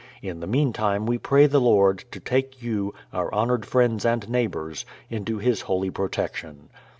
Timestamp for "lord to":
1.61-2.19